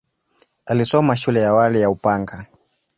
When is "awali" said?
1.49-1.81